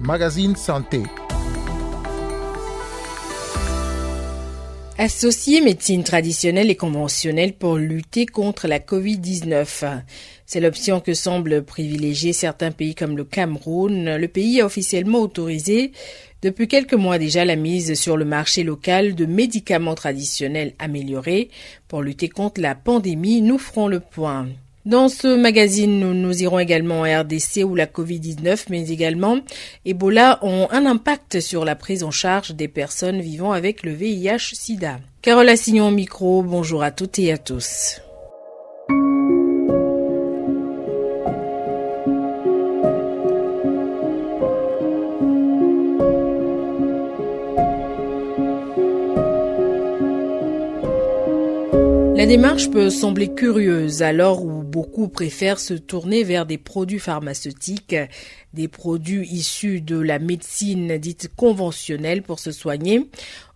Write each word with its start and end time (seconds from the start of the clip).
Magazine 0.00 0.56
Santé. 0.56 1.02
Associer 4.96 5.60
médecine 5.60 6.02
traditionnelle 6.02 6.70
et 6.70 6.74
conventionnelle 6.74 7.52
pour 7.52 7.76
lutter 7.76 8.24
contre 8.24 8.68
la 8.68 8.78
COVID-19. 8.78 10.00
C'est 10.46 10.60
l'option 10.60 11.00
que 11.00 11.12
semblent 11.12 11.62
privilégier 11.62 12.32
certains 12.32 12.72
pays 12.72 12.94
comme 12.94 13.18
le 13.18 13.24
Cameroun. 13.24 14.16
Le 14.16 14.28
pays 14.28 14.62
a 14.62 14.64
officiellement 14.64 15.20
autorisé 15.20 15.92
depuis 16.40 16.68
quelques 16.68 16.94
mois 16.94 17.18
déjà 17.18 17.44
la 17.44 17.56
mise 17.56 17.92
sur 18.00 18.16
le 18.16 18.24
marché 18.24 18.62
local 18.62 19.14
de 19.14 19.26
médicaments 19.26 19.94
traditionnels 19.94 20.72
améliorés 20.78 21.50
pour 21.86 22.00
lutter 22.00 22.30
contre 22.30 22.62
la 22.62 22.74
pandémie. 22.74 23.42
Nous 23.42 23.58
ferons 23.58 23.88
le 23.88 24.00
point. 24.00 24.48
Dans 24.86 25.08
ce 25.08 25.36
magazine, 25.36 25.98
nous, 25.98 26.42
irons 26.42 26.60
également 26.60 27.00
en 27.00 27.02
RDC 27.02 27.64
où 27.64 27.74
la 27.74 27.86
COVID-19, 27.86 28.66
mais 28.70 28.88
également 28.88 29.40
Ebola 29.84 30.38
ont 30.42 30.68
un 30.70 30.86
impact 30.86 31.40
sur 31.40 31.64
la 31.64 31.74
prise 31.74 32.04
en 32.04 32.12
charge 32.12 32.54
des 32.54 32.68
personnes 32.68 33.20
vivant 33.20 33.50
avec 33.50 33.82
le 33.82 33.90
VIH-Sida. 33.90 35.00
Carole 35.22 35.48
Assignon 35.48 35.88
au 35.88 35.90
micro, 35.90 36.44
bonjour 36.44 36.84
à 36.84 36.92
toutes 36.92 37.18
et 37.18 37.32
à 37.32 37.36
tous. 37.36 38.00
La 52.16 52.24
démarche 52.24 52.70
peut 52.70 52.88
sembler 52.88 53.34
curieuse 53.34 54.02
alors 54.02 54.44
où 54.44 54.55
beaucoup 54.76 55.08
préfèrent 55.08 55.58
se 55.58 55.72
tourner 55.72 56.22
vers 56.22 56.44
des 56.44 56.58
produits 56.58 56.98
pharmaceutiques, 56.98 57.96
des 58.52 58.68
produits 58.68 59.26
issus 59.26 59.80
de 59.80 59.98
la 59.98 60.18
médecine 60.18 60.98
dite 60.98 61.30
conventionnelle 61.34 62.22
pour 62.22 62.40
se 62.40 62.52
soigner. 62.52 63.08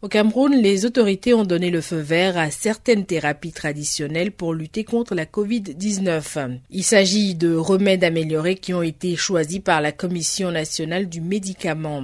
Au 0.02 0.08
Cameroun, 0.08 0.56
les 0.56 0.86
autorités 0.86 1.34
ont 1.34 1.44
donné 1.44 1.68
le 1.68 1.82
feu 1.82 1.98
vert 1.98 2.38
à 2.38 2.50
certaines 2.50 3.04
thérapies 3.04 3.52
traditionnelles 3.52 4.32
pour 4.32 4.54
lutter 4.54 4.82
contre 4.82 5.14
la 5.14 5.26
COVID-19. 5.26 6.58
Il 6.70 6.84
s'agit 6.84 7.34
de 7.34 7.54
remèdes 7.54 8.02
améliorés 8.02 8.54
qui 8.54 8.72
ont 8.72 8.80
été 8.80 9.14
choisis 9.14 9.58
par 9.58 9.82
la 9.82 9.92
Commission 9.92 10.52
nationale 10.52 11.06
du 11.06 11.20
médicament. 11.20 12.02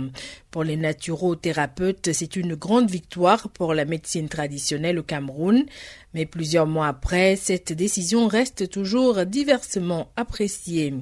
Pour 0.50 0.62
les 0.62 0.76
naturothérapeutes, 0.76 2.12
c'est 2.12 2.36
une 2.36 2.54
grande 2.54 2.90
victoire 2.90 3.48
pour 3.48 3.72
la 3.72 3.86
médecine 3.86 4.28
traditionnelle 4.28 4.98
au 4.98 5.02
Cameroun. 5.02 5.64
Mais 6.12 6.26
plusieurs 6.26 6.66
mois 6.66 6.88
après, 6.88 7.34
cette 7.36 7.72
décision 7.72 8.28
reste 8.28 8.68
toujours 8.68 9.24
diversement 9.24 10.10
appréciée. 10.16 10.92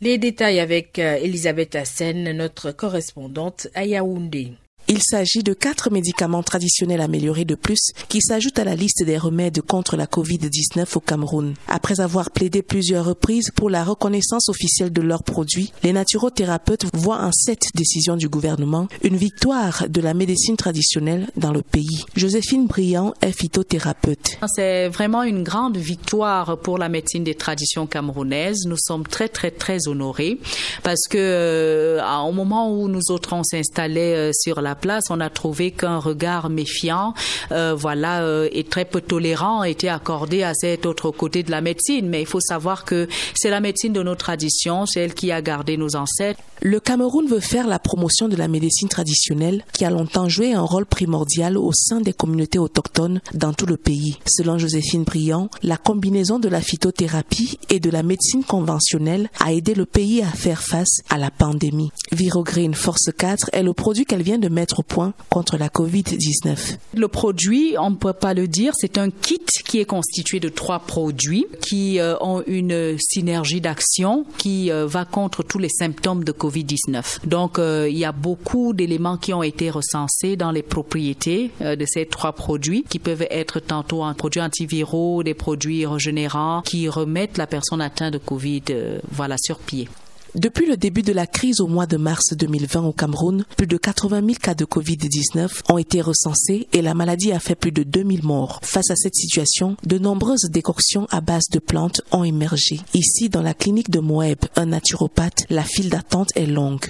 Les 0.00 0.16
détails 0.16 0.60
avec 0.60 1.00
Elisabeth 1.00 1.74
Hassen, 1.74 2.30
notre 2.30 2.70
correspondante 2.70 3.66
à 3.74 3.84
Yaoundé. 3.84 4.52
Il 4.92 5.00
s'agit 5.04 5.44
de 5.44 5.52
quatre 5.52 5.88
médicaments 5.88 6.42
traditionnels 6.42 7.00
améliorés 7.00 7.44
de 7.44 7.54
plus 7.54 7.92
qui 8.08 8.20
s'ajoutent 8.20 8.58
à 8.58 8.64
la 8.64 8.74
liste 8.74 9.04
des 9.04 9.18
remèdes 9.18 9.62
contre 9.62 9.96
la 9.96 10.06
COVID-19 10.06 10.96
au 10.96 10.98
Cameroun. 10.98 11.54
Après 11.68 12.00
avoir 12.00 12.32
plaidé 12.32 12.60
plusieurs 12.60 13.04
reprises 13.04 13.52
pour 13.54 13.70
la 13.70 13.84
reconnaissance 13.84 14.48
officielle 14.48 14.92
de 14.92 15.00
leurs 15.00 15.22
produits, 15.22 15.72
les 15.84 15.92
naturothérapeutes 15.92 16.86
voient 16.92 17.22
en 17.22 17.30
cette 17.30 17.68
décision 17.76 18.16
du 18.16 18.28
gouvernement 18.28 18.88
une 19.04 19.16
victoire 19.16 19.84
de 19.88 20.00
la 20.00 20.12
médecine 20.12 20.56
traditionnelle 20.56 21.28
dans 21.36 21.52
le 21.52 21.62
pays. 21.62 22.04
Joséphine 22.16 22.66
Briand 22.66 23.14
est 23.22 23.30
phytothérapeute. 23.30 24.38
C'est 24.52 24.88
vraiment 24.88 25.22
une 25.22 25.44
grande 25.44 25.76
victoire 25.76 26.58
pour 26.58 26.78
la 26.78 26.88
médecine 26.88 27.22
des 27.22 27.36
traditions 27.36 27.86
camerounaises. 27.86 28.66
Nous 28.66 28.76
sommes 28.76 29.06
très 29.06 29.28
très 29.28 29.52
très 29.52 29.86
honorés 29.86 30.40
parce 30.82 31.06
que 31.08 31.16
euh, 31.16 32.04
au 32.26 32.32
moment 32.32 32.76
où 32.76 32.88
nous 32.88 33.12
autres 33.12 33.34
on 33.34 33.44
s'installait 33.44 34.16
euh, 34.16 34.30
sur 34.32 34.60
la 34.60 34.74
place, 34.80 35.04
on 35.10 35.20
a 35.20 35.30
trouvé 35.30 35.70
qu'un 35.70 35.98
regard 35.98 36.50
méfiant, 36.50 37.14
euh, 37.52 37.74
voilà, 37.74 38.22
euh, 38.22 38.48
et 38.52 38.64
très 38.64 38.84
peu 38.84 39.00
tolérant 39.00 39.62
était 39.62 39.88
accordé 39.88 40.42
à 40.42 40.54
cet 40.54 40.86
autre 40.86 41.10
côté 41.10 41.42
de 41.42 41.50
la 41.50 41.60
médecine. 41.60 42.08
Mais 42.08 42.22
il 42.22 42.26
faut 42.26 42.40
savoir 42.40 42.84
que 42.84 43.08
c'est 43.34 43.50
la 43.50 43.60
médecine 43.60 43.92
de 43.92 44.02
nos 44.02 44.14
traditions, 44.14 44.86
c'est 44.86 45.00
elle 45.00 45.14
qui 45.14 45.32
a 45.32 45.42
gardé 45.42 45.76
nos 45.76 45.96
ancêtres. 45.96 46.40
Le 46.62 46.78
Cameroun 46.78 47.26
veut 47.26 47.40
faire 47.40 47.66
la 47.66 47.78
promotion 47.78 48.28
de 48.28 48.36
la 48.36 48.46
médecine 48.46 48.88
traditionnelle 48.88 49.64
qui 49.72 49.86
a 49.86 49.90
longtemps 49.90 50.28
joué 50.28 50.52
un 50.52 50.60
rôle 50.60 50.84
primordial 50.84 51.56
au 51.56 51.72
sein 51.72 52.02
des 52.02 52.12
communautés 52.12 52.58
autochtones 52.58 53.22
dans 53.32 53.54
tout 53.54 53.64
le 53.64 53.78
pays. 53.78 54.18
Selon 54.26 54.58
Joséphine 54.58 55.04
Briand, 55.04 55.48
la 55.62 55.78
combinaison 55.78 56.38
de 56.38 56.48
la 56.48 56.60
phytothérapie 56.60 57.58
et 57.70 57.80
de 57.80 57.90
la 57.90 58.02
médecine 58.02 58.44
conventionnelle 58.44 59.30
a 59.40 59.54
aidé 59.54 59.74
le 59.74 59.86
pays 59.86 60.22
à 60.22 60.26
faire 60.26 60.62
face 60.62 61.00
à 61.08 61.16
la 61.16 61.30
pandémie. 61.30 61.92
Virogreen 62.12 62.74
Force 62.74 63.10
4 63.16 63.50
est 63.52 63.62
le 63.62 63.72
produit 63.72 64.04
qu'elle 64.04 64.22
vient 64.22 64.38
de 64.38 64.48
mettre 64.48 64.69
point 64.82 65.12
contre 65.28 65.56
la 65.56 65.68
COVID-19. 65.68 66.76
Le 66.94 67.08
produit, 67.08 67.74
on 67.78 67.90
ne 67.90 67.96
peut 67.96 68.12
pas 68.12 68.34
le 68.34 68.48
dire, 68.48 68.72
c'est 68.74 68.98
un 68.98 69.10
kit 69.10 69.40
qui 69.66 69.78
est 69.78 69.84
constitué 69.84 70.40
de 70.40 70.48
trois 70.48 70.80
produits 70.80 71.46
qui 71.62 72.00
euh, 72.00 72.16
ont 72.20 72.42
une 72.46 72.96
synergie 72.98 73.60
d'action 73.60 74.24
qui 74.38 74.70
euh, 74.70 74.86
va 74.86 75.04
contre 75.04 75.42
tous 75.42 75.58
les 75.58 75.68
symptômes 75.68 76.24
de 76.24 76.32
COVID-19. 76.32 77.26
Donc, 77.26 77.58
euh, 77.58 77.88
il 77.90 77.98
y 77.98 78.04
a 78.04 78.12
beaucoup 78.12 78.72
d'éléments 78.72 79.16
qui 79.16 79.32
ont 79.32 79.42
été 79.42 79.70
recensés 79.70 80.36
dans 80.36 80.50
les 80.50 80.62
propriétés 80.62 81.50
de 81.60 81.84
ces 81.86 82.06
trois 82.06 82.32
produits 82.32 82.84
qui 82.88 82.98
peuvent 82.98 83.26
être 83.30 83.60
tantôt 83.60 84.02
un 84.02 84.14
produit 84.14 84.40
antiviraux, 84.40 85.22
des 85.22 85.34
produits 85.34 85.86
régénérants 85.86 86.62
qui 86.62 86.88
remettent 86.88 87.38
la 87.38 87.46
personne 87.46 87.80
atteinte 87.80 88.12
de 88.12 88.18
COVID 88.18 88.62
voilà, 89.10 89.36
sur 89.38 89.58
pied. 89.58 89.88
Depuis 90.36 90.66
le 90.66 90.76
début 90.76 91.02
de 91.02 91.12
la 91.12 91.26
crise 91.26 91.60
au 91.60 91.66
mois 91.66 91.86
de 91.86 91.96
mars 91.96 92.34
2020 92.34 92.84
au 92.84 92.92
Cameroun, 92.92 93.44
plus 93.56 93.66
de 93.66 93.76
80 93.76 94.20
000 94.20 94.34
cas 94.40 94.54
de 94.54 94.64
Covid-19 94.64 95.62
ont 95.68 95.78
été 95.78 96.00
recensés 96.00 96.68
et 96.72 96.82
la 96.82 96.94
maladie 96.94 97.32
a 97.32 97.40
fait 97.40 97.56
plus 97.56 97.72
de 97.72 97.82
2000 97.82 98.24
morts. 98.24 98.60
Face 98.62 98.90
à 98.90 98.96
cette 98.96 99.16
situation, 99.16 99.76
de 99.84 99.98
nombreuses 99.98 100.48
décoctions 100.48 101.08
à 101.10 101.20
base 101.20 101.48
de 101.50 101.58
plantes 101.58 102.02
ont 102.12 102.22
émergé. 102.22 102.80
Ici, 102.94 103.28
dans 103.28 103.42
la 103.42 103.54
clinique 103.54 103.90
de 103.90 103.98
Moeb, 103.98 104.38
un 104.54 104.66
naturopathe, 104.66 105.46
la 105.50 105.64
file 105.64 105.90
d'attente 105.90 106.30
est 106.36 106.46
longue. 106.46 106.86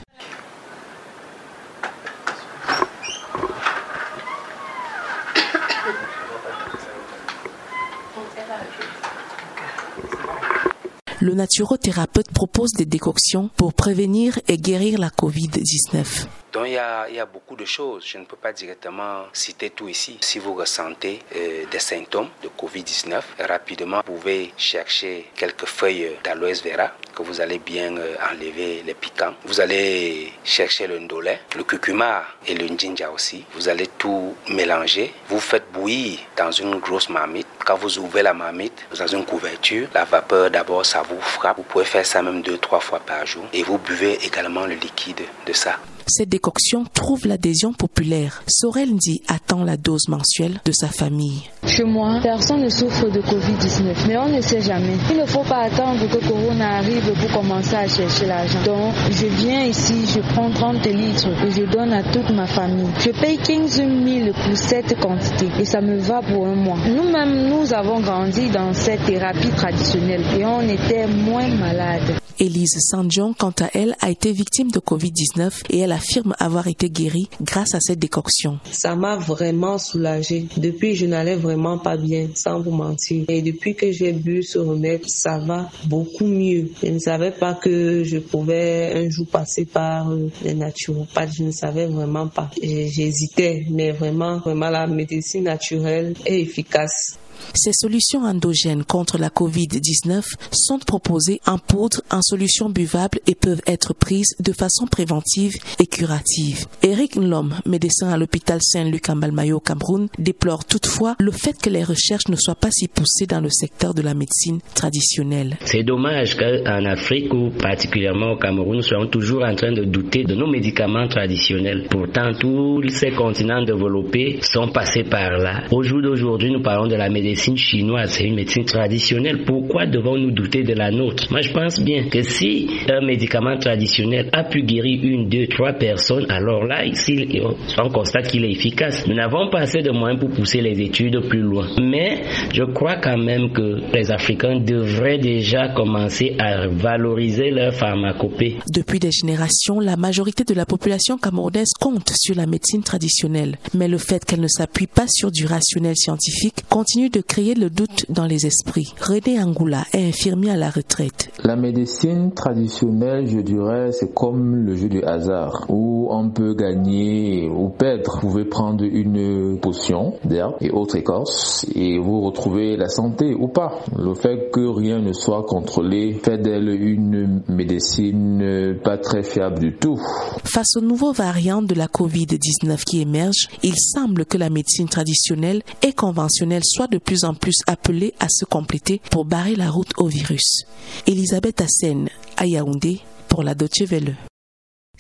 Le 11.21 11.35
naturothérapeute 11.35 12.33
propose 12.33 12.73
des 12.73 12.87
décoctions 12.87 13.51
pour 13.57 13.75
prévenir 13.75 14.39
et 14.49 14.57
guérir 14.57 14.99
la 14.99 15.11
COVID-19. 15.11 16.27
Donc 16.53 16.65
il 16.67 16.73
y, 16.73 16.79
a, 16.79 17.27
beaucoup 17.27 17.55
de 17.55 17.65
choses. 17.65 18.05
Je 18.07 18.19
ne 18.19 18.25
peux 18.25 18.37
pas 18.37 18.53
directement 18.53 19.25
citer 19.33 19.71
tout 19.71 19.89
ici. 19.89 20.19
Si 20.21 20.39
vous 20.41 20.55
ressentez 20.55 21.21
euh, 21.37 21.65
des 21.71 21.79
symptômes 21.79 22.29
de 22.43 22.49
Covid-19, 22.49 23.21
rapidement 23.47 24.03
vous 24.05 24.15
pouvez 24.15 24.53
chercher 24.57 25.31
quelques 25.37 25.67
feuilles 25.67 26.11
d'aloès 26.25 26.65
vera 26.65 26.91
que 27.15 27.23
vous 27.23 27.41
allez 27.41 27.61
bien 27.61 27.97
euh, 27.97 28.17
enlever 28.33 28.83
les 28.85 28.95
piquants. 28.95 29.35
Vous 29.45 29.61
allez 29.61 30.33
chercher 30.43 30.89
le 30.89 30.99
ndolé, 30.99 31.39
le 31.57 31.63
curcuma 31.63 32.25
et 32.47 32.55
le 32.55 32.67
njinja 32.67 33.11
aussi. 33.13 33.45
Vous 33.55 33.69
allez 33.69 33.87
tout 33.87 34.35
mélanger. 34.49 35.13
Vous 35.29 35.41
faites 35.41 35.71
bouillir 35.73 36.19
dans 36.37 36.51
une 36.51 36.81
grosse 36.81 37.11
marmite. 37.11 37.47
Quand 37.71 37.79
vous 37.79 38.01
ouvrez 38.01 38.25
la 38.25 38.35
marmite 38.35 38.73
dans 38.99 39.07
une 39.07 39.25
couverture, 39.25 39.87
la 39.95 40.05
vapeur 40.05 40.51
d'abord 40.51 40.85
ça 40.85 41.03
vous 41.03 41.21
frappe. 41.21 41.59
Vous 41.59 41.63
pouvez 41.63 41.85
faire 41.85 42.05
ça 42.05 42.21
même 42.21 42.43
deux 42.43 42.59
trois 42.59 42.81
fois 42.81 42.99
par 42.99 43.25
jour 43.25 43.45
et 43.53 43.63
vous 43.63 43.79
buvez 43.79 44.19
également 44.27 44.67
le 44.67 44.75
liquide 44.75 45.21
de 45.47 45.53
ça 45.53 45.77
cette 46.11 46.29
décoction 46.29 46.85
trouve 46.93 47.27
l'adhésion 47.27 47.73
populaire. 47.73 48.43
Sorel 48.49 48.95
Ndi 48.95 49.23
attend 49.29 49.63
la 49.63 49.77
dose 49.77 50.09
mensuelle 50.09 50.61
de 50.65 50.73
sa 50.73 50.89
famille. 50.89 51.43
Chez 51.67 51.85
moi, 51.85 52.19
personne 52.21 52.63
ne 52.63 52.69
souffre 52.69 53.09
de 53.09 53.21
Covid-19, 53.21 54.09
mais 54.09 54.19
on 54.19 54.29
ne 54.29 54.41
sait 54.41 54.61
jamais. 54.61 54.97
Il 55.11 55.19
ne 55.19 55.25
faut 55.27 55.45
pas 55.45 55.59
attendre 55.59 56.01
que 56.09 56.27
Corona 56.27 56.79
arrive 56.79 57.13
pour 57.13 57.41
commencer 57.41 57.77
à 57.77 57.87
chercher 57.87 58.27
l'argent. 58.27 58.63
Donc, 58.65 58.95
je 59.11 59.27
viens 59.27 59.63
ici, 59.65 60.05
je 60.13 60.21
prends 60.33 60.51
30 60.51 60.85
litres 60.87 61.29
et 61.47 61.51
je 61.53 61.65
donne 61.71 61.93
à 61.93 62.03
toute 62.03 62.31
ma 62.31 62.47
famille. 62.47 62.89
Je 62.99 63.11
paye 63.11 63.39
15 63.39 63.77
000 63.77 64.33
pour 64.33 64.57
cette 64.57 64.99
quantité 64.99 65.49
et 65.61 65.65
ça 65.65 65.81
me 65.81 65.97
va 65.99 66.23
pour 66.23 66.45
un 66.47 66.57
mois. 66.57 66.79
Nous-mêmes, 66.89 67.49
nous 67.49 67.60
avons 67.69 68.01
grandi 68.01 68.49
dans 68.49 68.73
cette 68.73 69.05
thérapie 69.05 69.51
traditionnelle 69.51 70.25
et 70.39 70.45
on 70.45 70.63
était 70.63 71.07
moins 71.07 71.49
malades. 71.49 72.19
Élise 72.39 72.79
Sandjon, 72.79 73.35
quant 73.35 73.53
à 73.61 73.69
elle, 73.75 73.95
a 74.01 74.09
été 74.09 74.33
victime 74.33 74.71
de 74.71 74.79
Covid-19 74.79 75.65
et 75.69 75.81
elle 75.81 75.93
affirme 75.93 76.35
avoir 76.39 76.69
été 76.69 76.89
guérie 76.89 77.29
grâce 77.43 77.75
à 77.75 77.81
cette 77.81 77.99
décoction. 77.99 78.59
Ça 78.73 78.97
m'a 78.97 79.17
vraiment 79.17 79.77
soulagée. 79.77 80.47
Depuis, 80.57 80.95
je 80.95 81.05
n'allais 81.05 81.37
vraiment 81.37 81.77
pas 81.77 81.99
bien, 81.99 82.29
sans 82.35 82.61
vous 82.61 82.71
mentir. 82.71 83.27
Et 83.29 83.43
depuis 83.43 83.75
que 83.75 83.93
j'ai 83.93 84.13
bu 84.13 84.43
ce 84.43 84.59
remède, 84.59 85.03
ça 85.07 85.39
va 85.39 85.69
beaucoup 85.85 86.27
mieux. 86.27 86.71
Je 86.83 86.89
ne 86.89 86.99
savais 86.99 87.31
pas 87.31 87.53
que 87.53 88.05
je 88.05 88.17
pouvais 88.17 88.95
un 88.97 89.11
jour 89.11 89.27
passer 89.27 89.67
par 89.67 90.11
euh, 90.11 90.31
les 90.43 90.55
naturopathes. 90.55 91.35
Je 91.37 91.43
ne 91.43 91.53
savais 91.53 91.87
vraiment 91.87 92.29
pas. 92.29 92.51
J'hésitais, 92.63 93.67
mais 93.69 93.91
vraiment, 93.91 94.39
vraiment, 94.39 94.71
la 94.71 94.87
médecine 94.87 95.45
naturelle 95.45 96.15
est 96.25 96.41
efficace. 96.41 97.19
Ces 97.55 97.73
solutions 97.73 98.25
endogènes 98.25 98.85
contre 98.85 99.19
la 99.19 99.29
COVID-19 99.29 100.23
sont 100.53 100.79
proposées 100.79 101.41
en 101.47 101.59
poudre, 101.59 102.03
en 102.11 102.23
solution 102.23 102.69
buvable 102.69 103.19
et 103.27 103.35
peuvent 103.35 103.63
être 103.67 103.95
prises 103.95 104.35
de 104.41 104.53
façon 104.53 104.87
préventive 104.87 105.55
et 105.79 105.87
curative. 105.87 106.67
Eric 106.83 107.17
Nlom, 107.17 107.55
médecin 107.67 108.11
à 108.11 108.17
l'hôpital 108.17 108.59
Saint-Luc 108.63 109.09
en 109.09 109.17
Malmayo 109.17 109.57
au 109.57 109.61
Cameroun, 109.61 110.09
déplore 110.19 110.65
toutefois 110.65 111.17
le 111.19 111.33
fait 111.33 111.57
que 111.61 111.71
les 111.71 111.85
recherches 111.85 112.29
ne 112.29 112.37
soient 112.37 112.55
pas 112.55 112.71
si 112.71 112.89
poussées 112.89 113.27
dans 113.27 113.41
le 113.41 113.51
secteur 113.51 113.95
de 113.95 114.03
la 114.03 114.15
médecine 114.15 114.61
traditionnelle. 114.75 115.57
C'est 115.65 115.83
dommage 115.83 116.37
qu'en 116.37 116.85
Afrique 116.85 117.33
ou 117.33 117.51
particulièrement 117.51 118.33
au 118.33 118.37
Cameroun, 118.37 118.77
nous 118.77 118.83
soyons 118.83 119.07
toujours 119.07 119.45
en 119.45 119.55
train 119.55 119.73
de 119.73 119.85
douter 119.85 120.25
de 120.25 120.35
nos 120.35 120.47
médicaments 120.51 121.09
traditionnels. 121.09 121.87
Pourtant, 121.91 122.33
tous 122.39 122.83
ces 122.89 123.13
continents 123.13 123.63
développés 123.65 124.39
sont 124.43 124.69
passés 124.69 125.05
par 125.05 125.31
là. 125.39 125.63
Au 125.71 125.83
jour 125.83 126.03
d'aujourd'hui, 126.03 126.51
nous 126.51 126.63
parlons 126.63 126.87
de 126.87 126.97
la 126.97 127.09
médecine 127.09 127.30
chinoise, 127.35 128.11
c'est 128.11 128.25
une 128.25 128.35
médecine 128.35 128.65
traditionnelle. 128.65 129.45
Pourquoi 129.45 129.87
devons-nous 129.87 130.31
douter 130.31 130.63
de 130.63 130.75
la 130.75 130.91
nôtre? 130.91 131.27
Moi, 131.31 131.41
je 131.41 131.53
pense 131.53 131.81
bien 131.81 132.09
que 132.09 132.23
si 132.23 132.69
un 132.89 133.01
médicament 133.05 133.57
traditionnel 133.59 134.29
a 134.33 134.45
pu 134.45 134.63
guérir 134.63 135.01
une, 135.03 135.29
deux, 135.29 135.47
trois 135.47 135.73
personnes, 135.73 136.27
alors 136.29 136.65
là, 136.65 136.85
ici, 136.85 137.41
on 137.79 137.89
constate 137.91 138.29
qu'il 138.29 138.45
est 138.45 138.53
efficace. 138.53 139.07
Nous 139.07 139.15
n'avons 139.15 139.51
pas 139.51 139.61
assez 139.61 139.83
de 139.83 139.91
moyens 139.91 140.21
pour 140.21 140.31
pousser 140.31 140.61
les 140.61 140.81
études 140.81 141.21
plus 141.29 141.41
loin. 141.41 141.67
Mais 141.81 142.23
je 142.53 142.65
crois 142.65 142.97
quand 142.97 143.19
même 143.19 143.53
que 143.53 143.81
les 143.95 144.11
Africains 144.11 144.61
devraient 144.61 145.19
déjà 145.19 145.69
commencer 145.69 146.35
à 146.39 146.67
valoriser 146.69 147.51
leur 147.51 147.75
pharmacopée. 147.75 148.57
Depuis 148.73 148.99
des 148.99 149.11
générations, 149.11 149.81
la 149.81 149.97
majorité 149.97 150.45
de 150.45 150.55
la 150.55 150.67
population 150.67 151.19
camerounaise 151.19 151.73
compte 151.79 152.11
sur 152.15 152.35
la 152.35 152.47
médecine 152.47 152.83
traditionnelle. 152.83 153.57
Mais 153.75 153.89
le 153.89 153.99
fait 153.99 154.25
qu'elle 154.25 154.41
ne 154.41 154.49
s'appuie 154.49 154.87
pas 154.87 155.07
sur 155.09 155.31
du 155.31 155.47
rationnel 155.47 155.97
scientifique 155.97 156.57
continue 156.69 157.11
de 157.11 157.20
créer 157.21 157.55
le 157.55 157.71
doute 157.71 158.07
dans 158.09 158.27
les 158.27 158.47
esprits. 158.47 158.95
René 159.01 159.43
Angoula 159.43 159.85
est 159.93 160.09
infirmier 160.09 160.51
à 160.51 160.57
la 160.57 160.71
retraite. 160.71 161.31
La 161.45 161.57
médecine 161.57 162.33
traditionnelle, 162.33 163.27
je 163.27 163.41
dirais, 163.41 163.93
c'est 163.93 164.13
comme 164.13 164.57
le 164.57 164.77
jeu 164.77 164.89
du 164.89 165.03
hasard 165.03 165.67
où 165.69 166.09
on 166.11 166.31
peut 166.31 166.55
gagner 166.55 167.49
ou 167.49 167.69
perdre. 167.69 168.19
Vous 168.21 168.29
pouvez 168.29 168.45
prendre 168.45 168.85
une 168.85 169.59
potion 169.61 170.15
d'herbe 170.25 170.55
et 170.61 170.71
autres 170.71 170.97
écorces 170.97 171.67
et 171.75 171.99
vous 171.99 172.21
retrouvez 172.21 172.77
la 172.77 172.89
santé 172.89 173.35
ou 173.35 173.49
pas. 173.49 173.81
Le 173.97 174.15
fait 174.15 174.51
que 174.51 174.61
rien 174.61 175.01
ne 175.01 175.13
soit 175.13 175.45
contrôlé 175.45 176.15
fait 176.23 176.39
d'elle 176.39 176.69
une 176.69 177.43
médecine 177.49 178.79
pas 178.83 178.99
très 178.99 179.23
fiable 179.23 179.59
du 179.59 179.77
tout. 179.77 180.01
Face 180.45 180.77
aux 180.77 180.81
nouveaux 180.81 181.13
variants 181.13 181.63
de 181.63 181.75
la 181.75 181.87
COVID-19 181.87 182.85
qui 182.85 183.01
émergent, 183.01 183.49
il 183.63 183.75
semble 183.77 184.25
que 184.25 184.39
la 184.39 184.51
médecine 184.51 184.89
traditionnelle 184.89 185.63
et 185.83 185.93
conventionnelle 185.93 186.63
soit 186.65 186.89
de 186.89 186.99
plus 186.99 187.10
en 187.25 187.35
plus 187.35 187.57
appelée 187.67 188.15
à 188.21 188.29
se 188.29 188.45
compléter 188.45 189.01
pour 189.11 189.25
barrer 189.25 189.57
la 189.57 189.71
route 189.71 189.93
au 189.97 190.07
virus. 190.07 190.65
Elisabeth 191.07 191.61
Hassen, 191.61 192.09
à 192.37 192.47
Yaoundé, 192.47 193.01
pour 193.29 193.43
la 193.43 193.55
Deutsche 193.55 193.83
Welle. 193.83 194.17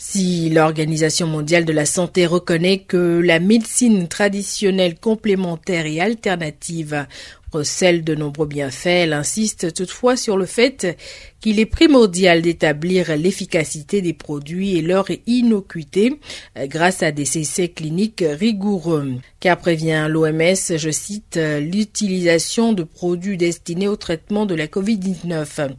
Si 0.03 0.49
l'Organisation 0.49 1.27
mondiale 1.27 1.67
de 1.67 1.75
la 1.75 1.85
santé 1.85 2.27
reconnaît 2.27 2.79
que 2.79 3.21
la 3.23 3.39
médecine 3.39 4.09
traditionnelle 4.09 4.99
complémentaire 4.99 5.85
et 5.85 6.01
alternative 6.01 7.07
recèle 7.53 8.05
de 8.05 8.15
nombreux 8.15 8.47
bienfaits, 8.47 8.87
elle 8.87 9.13
insiste 9.13 9.75
toutefois 9.75 10.17
sur 10.17 10.37
le 10.37 10.47
fait 10.47 10.97
qu'il 11.41 11.59
est 11.59 11.67
primordial 11.67 12.43
d'établir 12.43 13.17
l'efficacité 13.17 14.03
des 14.03 14.13
produits 14.13 14.77
et 14.77 14.83
leur 14.83 15.07
innocuité 15.27 16.19
grâce 16.67 17.03
à 17.03 17.13
des 17.13 17.39
essais 17.39 17.69
cliniques 17.69 18.25
rigoureux. 18.27 19.15
Car 19.41 19.57
prévient 19.57 20.07
l'OMS, 20.09 20.77
je 20.77 20.91
cite, 20.91 21.41
l'utilisation 21.61 22.75
de 22.75 22.83
produits 22.83 23.39
destinés 23.39 23.89
au 23.89 23.97
traitement 23.97 24.45
de 24.45 24.55
la 24.55 24.67
COVID-19, 24.67 25.71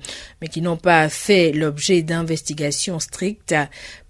mais 0.42 0.48
qui 0.48 0.62
n'ont 0.62 0.78
pas 0.78 1.10
fait 1.10 1.52
l'objet 1.52 2.02
d'investigations 2.02 3.00
strictes 3.00 3.56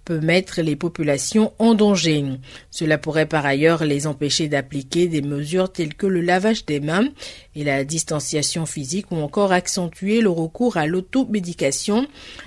peut 0.04 0.20
mettre 0.20 0.62
les 0.62 0.76
populations 0.76 1.52
en 1.58 1.74
danger. 1.74 2.24
Cela 2.70 2.98
pourrait 2.98 3.26
par 3.26 3.46
ailleurs 3.46 3.84
les 3.84 4.06
empêcher 4.06 4.48
d'appliquer 4.48 5.06
des 5.06 5.22
mesures 5.22 5.70
telles 5.70 5.94
que 5.94 6.06
le 6.06 6.20
lavage 6.20 6.66
des 6.66 6.80
mains 6.80 7.08
et 7.54 7.64
la 7.64 7.84
distanciation 7.84 8.66
physique 8.66 9.10
ou 9.10 9.16
encore 9.16 9.52
accentuer 9.52 10.20
le 10.20 10.30
recours 10.30 10.76
à 10.76 10.86
l'automédication 10.86 12.06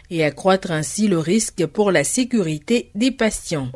et 0.09 0.23
accroître 0.23 0.71
ainsi 0.71 1.07
le 1.07 1.19
risque 1.19 1.65
pour 1.65 1.91
la 1.91 2.03
sécurité 2.03 2.89
des 2.95 3.11
patients. 3.11 3.71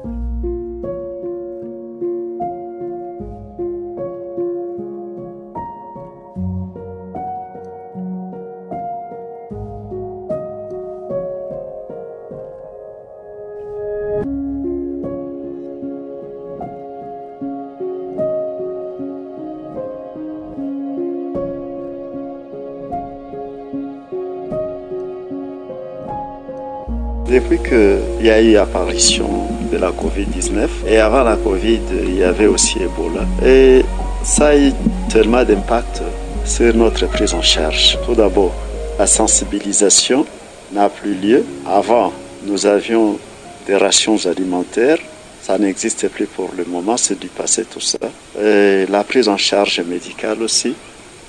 Depuis 27.30 27.60
qu'il 27.60 28.26
y 28.26 28.30
a 28.32 28.42
eu 28.42 28.58
apparition 28.58 29.30
de 29.72 29.78
la 29.78 29.92
Covid-19, 29.92 30.68
et 30.88 30.98
avant 30.98 31.24
la 31.24 31.36
Covid, 31.36 31.82
il 32.08 32.18
y 32.18 32.24
avait 32.24 32.48
aussi 32.48 32.80
Ebola. 32.80 33.24
Et 33.46 33.86
ça 34.24 34.48
a 34.48 34.58
eu 34.58 34.72
tellement 35.12 35.44
d'impact 35.44 36.02
sur 36.44 36.76
notre 36.76 37.06
prise 37.06 37.36
en 37.36 37.44
charge. 37.44 38.00
Tout 38.04 38.16
d'abord, 38.16 38.56
la 38.98 39.06
sensibilisation 39.06 40.26
n'a 40.72 40.90
plus 40.90 41.14
lieu. 41.14 41.46
Avant, 41.68 42.12
nous 42.46 42.66
avions 42.66 43.20
des 43.68 43.76
rations 43.76 44.18
alimentaires. 44.26 44.98
Ça 45.44 45.60
n'existe 45.60 46.08
plus 46.10 46.26
pour 46.26 46.50
le 46.58 46.66
moment, 46.66 46.98
c'est 46.98 47.20
du 47.20 47.28
passé 47.28 47.64
tout 47.64 47.80
ça. 47.80 48.00
Et 48.42 48.88
la 48.90 49.04
prise 49.04 49.30
en 49.30 49.38
charge 49.38 49.80
médicale 49.82 50.42
aussi. 50.42 50.74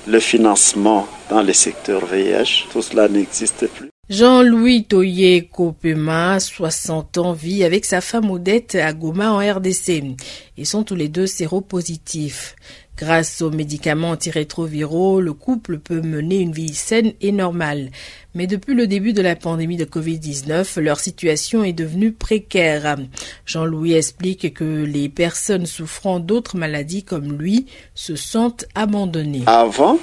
Le 0.07 0.19
financement 0.19 1.05
dans 1.29 1.43
les 1.43 1.53
secteurs 1.53 2.07
VIH, 2.07 2.65
tout 2.71 2.81
cela 2.81 3.07
n'existe 3.07 3.67
plus. 3.67 3.91
Jean-Louis 4.11 4.83
Toye 4.83 5.47
Kopema, 5.49 6.37
60 6.37 7.17
ans, 7.17 7.31
vit 7.31 7.63
avec 7.63 7.85
sa 7.85 8.01
femme 8.01 8.29
Odette 8.29 8.75
à 8.75 8.91
Goma 8.91 9.31
en 9.31 9.37
RDC. 9.37 10.03
Ils 10.57 10.65
sont 10.65 10.83
tous 10.83 10.95
les 10.95 11.07
deux 11.07 11.27
séropositifs. 11.27 12.57
Grâce 12.97 13.41
aux 13.41 13.51
médicaments 13.51 14.09
antirétroviraux, 14.09 15.21
le 15.21 15.31
couple 15.31 15.79
peut 15.79 16.01
mener 16.01 16.39
une 16.39 16.51
vie 16.51 16.73
saine 16.73 17.13
et 17.21 17.31
normale. 17.31 17.89
Mais 18.35 18.47
depuis 18.47 18.73
le 18.73 18.85
début 18.85 19.13
de 19.13 19.21
la 19.21 19.37
pandémie 19.37 19.77
de 19.77 19.85
Covid-19, 19.85 20.81
leur 20.81 20.99
situation 20.99 21.63
est 21.63 21.71
devenue 21.71 22.11
précaire. 22.11 22.97
Jean-Louis 23.45 23.93
explique 23.93 24.53
que 24.53 24.83
les 24.83 25.07
personnes 25.07 25.65
souffrant 25.65 26.19
d'autres 26.19 26.57
maladies 26.57 27.03
comme 27.03 27.37
lui 27.37 27.65
se 27.95 28.17
sentent 28.17 28.65
abandonnées. 28.75 29.43
Avant, 29.45 29.99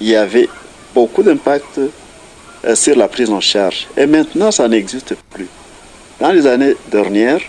il 0.00 0.06
y 0.06 0.14
avait 0.14 0.48
beaucoup 0.94 1.24
d'impact 1.24 1.80
sur 2.74 2.96
la 2.96 3.08
prise 3.08 3.30
en 3.30 3.40
charge. 3.40 3.88
Et 3.96 4.06
maintenant, 4.06 4.50
ça 4.50 4.68
n'existe 4.68 5.14
plus. 5.30 5.48
Dans 6.20 6.32
les 6.32 6.46
années 6.46 6.74
dernières, 6.90 7.40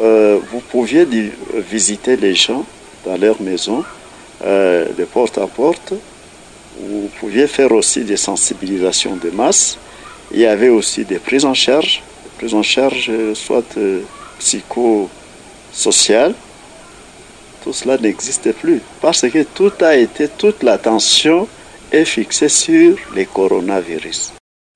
euh, 0.00 0.38
vous 0.50 0.60
pouviez 0.60 1.06
visiter 1.70 2.16
les 2.16 2.34
gens 2.34 2.64
dans 3.04 3.16
leur 3.16 3.40
maison, 3.40 3.84
euh, 4.44 4.86
de 4.96 5.04
porte 5.04 5.38
à 5.38 5.46
porte. 5.46 5.94
Vous 6.78 7.10
pouviez 7.18 7.46
faire 7.46 7.72
aussi 7.72 8.04
des 8.04 8.16
sensibilisations 8.16 9.16
de 9.16 9.30
masse. 9.30 9.78
Il 10.32 10.40
y 10.40 10.46
avait 10.46 10.68
aussi 10.68 11.04
des 11.04 11.18
prises 11.18 11.44
en 11.44 11.54
charge, 11.54 12.02
prises 12.38 12.54
en 12.54 12.62
charge 12.62 13.10
soit 13.34 13.64
euh, 13.76 14.02
psychosociales. 14.38 16.34
Tout 17.64 17.72
cela 17.72 17.98
n'existe 17.98 18.52
plus 18.52 18.80
parce 19.02 19.28
que 19.28 19.42
tout 19.42 19.72
a 19.80 19.96
été, 19.96 20.28
toute 20.28 20.62
l'attention 20.62 21.48
est 21.92 22.04
fixée 22.04 22.48
sur 22.48 22.96
les 23.14 23.26
coronavirus. 23.26 24.32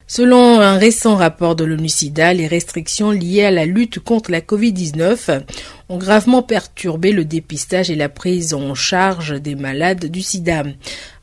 Selon 0.07 0.61
un 0.61 0.77
récent 0.77 1.17
rapport 1.17 1.57
de 1.57 1.65
l'ONU-SIDA, 1.65 2.35
les 2.35 2.47
restrictions 2.47 3.11
liées 3.11 3.45
à 3.45 3.51
la 3.51 3.65
lutte 3.65 4.01
contre 4.01 4.31
la 4.31 4.43
COVID-19 4.43 5.43
ont 5.89 5.97
gravement 5.97 6.43
perturbé 6.43 7.11
le 7.11 7.25
dépistage 7.25 7.91
et 7.91 7.95
la 7.95 8.11
prise 8.11 8.53
en 8.53 8.75
charge 8.75 9.41
des 9.41 9.55
malades 9.55 10.05
du 10.05 10.21
sida. 10.21 10.63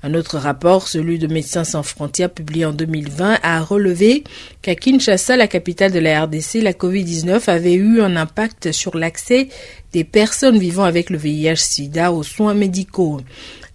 Un 0.01 0.13
autre 0.15 0.39
rapport, 0.39 0.87
celui 0.87 1.19
de 1.19 1.27
Médecins 1.27 1.63
sans 1.63 1.83
frontières 1.83 2.31
publié 2.31 2.65
en 2.65 2.73
2020, 2.73 3.37
a 3.43 3.61
relevé 3.61 4.23
qu'à 4.63 4.73
Kinshasa, 4.73 5.37
la 5.37 5.47
capitale 5.47 5.91
de 5.91 5.99
la 5.99 6.23
RDC, 6.23 6.55
la 6.55 6.73
COVID-19 6.73 7.49
avait 7.49 7.75
eu 7.75 8.01
un 8.01 8.15
impact 8.15 8.71
sur 8.71 8.97
l'accès 8.97 9.47
des 9.93 10.03
personnes 10.03 10.57
vivant 10.57 10.85
avec 10.85 11.11
le 11.11 11.17
VIH-Sida 11.17 12.11
aux 12.11 12.23
soins 12.23 12.55
médicaux. 12.55 13.21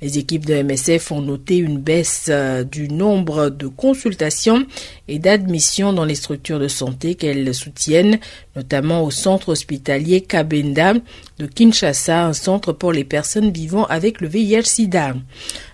Les 0.06 0.18
équipes 0.18 0.46
de 0.46 0.62
MSF 0.62 1.10
ont 1.10 1.20
noté 1.20 1.56
une 1.56 1.78
baisse 1.78 2.26
euh, 2.28 2.62
du 2.62 2.88
nombre 2.88 3.48
de 3.48 3.66
consultations 3.66 4.64
et 5.08 5.18
d'admissions 5.18 5.92
dans 5.92 6.04
les 6.04 6.14
structures 6.14 6.60
de 6.60 6.68
santé 6.68 7.16
qu'elles 7.16 7.52
soutiennent, 7.52 8.20
notamment 8.54 9.02
au 9.02 9.10
centre 9.10 9.48
hospitalier 9.48 10.20
Kabenda 10.20 10.94
de 11.40 11.46
Kinshasa, 11.46 12.24
un 12.24 12.34
centre 12.34 12.72
pour 12.72 12.92
les 12.92 13.02
personnes 13.02 13.50
vivant 13.50 13.84
avec 13.86 14.20
le 14.20 14.28
VIH-Sida. 14.28 15.16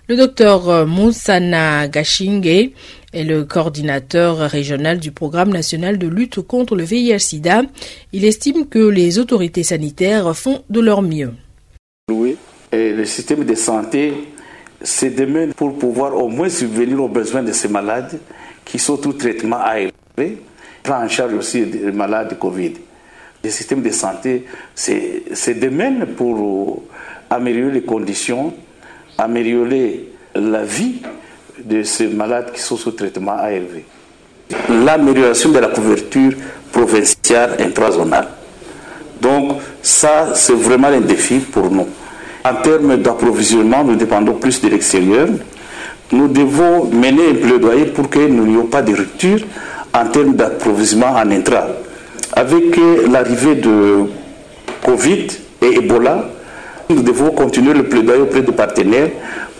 Le 0.08 0.16
docteur 0.16 0.66
euh, 0.70 0.86
Moussana 0.86 1.86
Gashingue 1.88 2.72
est 3.12 3.24
le 3.24 3.44
coordinateur 3.44 4.38
régional 4.38 4.98
du 4.98 5.12
programme 5.12 5.52
national 5.52 5.98
de 5.98 6.08
lutte 6.08 6.40
contre 6.40 6.74
le 6.74 6.84
VIH-Sida. 6.84 7.64
Il 8.14 8.24
estime 8.24 8.66
que 8.66 8.78
les 8.78 9.18
autorités 9.18 9.62
sanitaires 9.62 10.34
font 10.34 10.64
de 10.70 10.80
leur 10.80 11.02
mieux. 11.02 11.34
Oui, 12.10 12.38
le 12.72 13.04
système 13.04 13.44
de 13.44 13.54
santé 13.54 14.14
se 14.82 15.06
démène 15.06 15.52
pour 15.54 15.76
pouvoir 15.78 16.16
au 16.16 16.28
moins 16.28 16.48
subvenir 16.48 17.02
aux 17.02 17.08
besoins 17.08 17.42
de 17.42 17.52
ces 17.52 17.68
malades 17.68 18.18
qui 18.64 18.78
sont 18.78 18.96
tout 18.96 19.12
traitement 19.12 19.58
ARV, 19.58 19.90
prend 20.82 21.04
en 21.04 21.08
charge 21.08 21.34
aussi 21.34 21.64
les 21.64 21.92
malades 21.92 22.30
de 22.30 22.34
Covid. 22.34 22.72
Le 23.44 23.50
système 23.50 23.82
de 23.82 23.90
santé 23.90 24.44
se 24.74 25.50
démène 25.50 26.06
pour 26.16 26.82
améliorer 27.28 27.72
les 27.72 27.82
conditions, 27.82 28.54
améliorer 29.18 30.08
la 30.34 30.62
vie 30.62 31.02
de 31.62 31.82
ces 31.82 32.08
malades 32.08 32.52
qui 32.52 32.60
sont 32.60 32.76
sous 32.76 32.92
traitement 32.92 33.32
ARV. 33.32 33.82
L'amélioration 34.70 35.50
de 35.50 35.58
la 35.58 35.68
couverture 35.68 36.32
provinciale 36.70 37.56
intrazonale. 37.60 38.28
Donc 39.20 39.60
ça, 39.82 40.32
c'est 40.34 40.54
vraiment 40.54 40.88
un 40.88 41.00
défi 41.00 41.38
pour 41.38 41.70
nous. 41.70 41.86
En 42.44 42.54
termes 42.54 42.96
d'approvisionnement, 42.96 43.84
nous 43.84 43.94
dépendons 43.94 44.34
plus 44.34 44.60
de 44.60 44.68
l'extérieur. 44.68 45.28
Nous 46.10 46.26
devons 46.28 46.86
mener 46.86 47.30
un 47.30 47.34
plaidoyer 47.34 47.86
pour 47.86 48.10
que 48.10 48.18
nous 48.18 48.44
n'ayons 48.46 48.66
pas 48.66 48.82
de 48.82 48.92
rupture 48.94 49.38
en 49.94 50.06
termes 50.06 50.34
d'approvisionnement 50.34 51.12
en 51.14 51.30
intra. 51.30 51.68
Avec 52.32 52.76
l'arrivée 53.10 53.54
de 53.56 54.04
Covid 54.84 55.26
et 55.62 55.76
Ebola, 55.76 56.30
nous 56.90 57.02
devons 57.02 57.30
continuer 57.30 57.74
le 57.74 57.84
plaidoyer 57.84 58.22
auprès 58.22 58.42
des 58.42 58.52
partenaires 58.52 59.10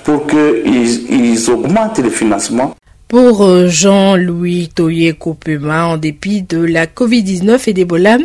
pour 0.03 0.27
qu'ils 0.27 1.51
augmentent 1.51 2.01
le 2.01 2.11
financement. 2.11 2.75
Pour 3.13 3.45
euh, 3.45 3.69
Jean-Louis 3.69 4.71
Toye 4.75 5.13
Kopema, 5.13 5.85
en 5.85 5.99
dépit 5.99 6.41
de 6.41 6.57
la 6.57 6.87
COVID-19 6.87 7.69
et 7.69 7.75
d'Ebola, 7.75 8.17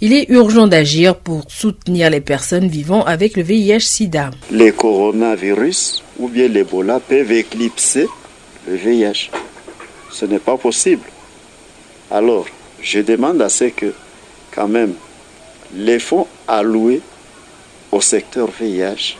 il 0.00 0.12
est 0.12 0.28
urgent 0.30 0.66
d'agir 0.66 1.14
pour 1.14 1.44
soutenir 1.46 2.10
les 2.10 2.20
personnes 2.20 2.66
vivant 2.66 3.04
avec 3.04 3.36
le 3.36 3.44
VIH-Sida. 3.44 4.30
Les 4.50 4.72
coronavirus 4.72 6.02
ou 6.18 6.26
bien 6.26 6.48
l'Ebola 6.48 6.98
peuvent 6.98 7.30
éclipser 7.30 8.08
le 8.66 8.74
VIH. 8.74 9.30
Ce 10.10 10.26
n'est 10.26 10.40
pas 10.40 10.56
possible. 10.56 11.04
Alors, 12.10 12.46
je 12.82 12.98
demande 12.98 13.40
à 13.42 13.48
ce 13.48 13.66
que, 13.66 13.94
quand 14.52 14.66
même, 14.66 14.94
les 15.72 16.00
fonds 16.00 16.26
alloués 16.48 17.00
au 17.92 18.00
secteur 18.00 18.48
VIH 18.60 19.16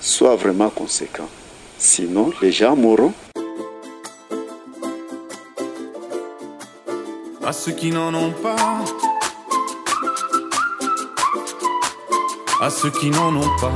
soient 0.00 0.36
vraiment 0.36 0.70
conséquents. 0.70 1.28
Sinon, 1.76 2.30
les 2.40 2.52
gens 2.52 2.76
mourront. 2.76 3.12
À 7.48 7.52
ceux 7.54 7.72
qui 7.72 7.90
n'en 7.90 8.12
ont 8.12 8.30
pas, 8.30 8.84
à 12.60 12.68
ceux 12.68 12.90
qui 12.90 13.08
n'en 13.08 13.34
ont 13.34 13.56
pas, 13.58 13.72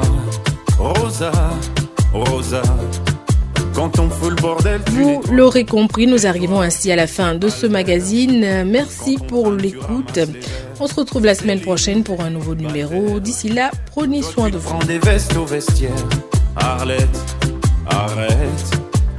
Rosa, 0.78 1.32
Rosa. 2.12 2.60
Quand 3.74 3.98
on 3.98 4.10
fout 4.10 4.28
le 4.28 4.36
bordel, 4.36 4.78
Vous 4.90 5.22
l'aurez 5.32 5.64
compris, 5.64 6.06
nous 6.06 6.26
arrivons 6.26 6.60
ainsi 6.60 6.92
à 6.92 6.96
la 6.96 7.06
fin 7.06 7.34
de 7.34 7.48
ce 7.48 7.66
magazine. 7.66 8.64
Merci 8.66 9.16
pour 9.16 9.50
l'écoute. 9.50 10.18
On 10.78 10.86
se 10.86 10.94
retrouve 10.94 11.24
la 11.24 11.34
semaine 11.34 11.62
prochaine 11.62 12.04
pour 12.04 12.20
un 12.20 12.28
nouveau 12.28 12.54
numéro. 12.54 13.20
D'ici 13.20 13.48
là, 13.48 13.70
prenez 13.86 14.20
soin 14.20 14.50
de 14.50 14.58
vous. 14.58 14.84
Des 14.84 14.98
vestes 14.98 15.34
au 15.34 15.46
vestiaire. 15.46 15.96
Arlette, 16.56 17.08
arrête. 17.86 18.81